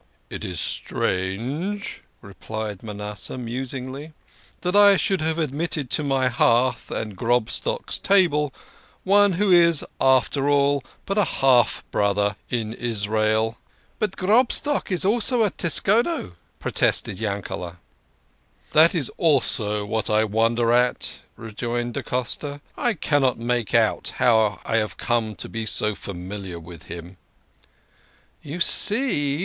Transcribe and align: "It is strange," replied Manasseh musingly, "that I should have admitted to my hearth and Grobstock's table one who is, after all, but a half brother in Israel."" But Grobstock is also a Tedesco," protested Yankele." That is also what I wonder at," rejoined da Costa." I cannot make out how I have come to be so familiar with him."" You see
"It 0.31 0.43
is 0.43 0.59
strange," 0.59 2.01
replied 2.23 2.81
Manasseh 2.81 3.37
musingly, 3.37 4.13
"that 4.61 4.75
I 4.75 4.97
should 4.97 5.21
have 5.21 5.37
admitted 5.37 5.91
to 5.91 6.03
my 6.03 6.27
hearth 6.27 6.89
and 6.89 7.15
Grobstock's 7.15 7.99
table 7.99 8.51
one 9.03 9.33
who 9.33 9.51
is, 9.51 9.85
after 10.01 10.49
all, 10.49 10.83
but 11.05 11.19
a 11.19 11.23
half 11.23 11.83
brother 11.91 12.35
in 12.49 12.73
Israel."" 12.73 13.59
But 13.99 14.15
Grobstock 14.15 14.91
is 14.91 15.05
also 15.05 15.43
a 15.43 15.51
Tedesco," 15.51 16.31
protested 16.59 17.19
Yankele." 17.19 17.77
That 18.73 18.95
is 18.95 19.11
also 19.17 19.85
what 19.85 20.09
I 20.09 20.23
wonder 20.23 20.71
at," 20.71 21.19
rejoined 21.37 21.93
da 21.93 22.01
Costa." 22.01 22.59
I 22.75 22.95
cannot 22.95 23.37
make 23.37 23.75
out 23.75 24.13
how 24.15 24.61
I 24.65 24.77
have 24.77 24.97
come 24.97 25.35
to 25.35 25.47
be 25.47 25.67
so 25.67 25.93
familiar 25.93 26.59
with 26.59 26.85
him."" 26.85 27.17
You 28.41 28.59
see 28.59 29.39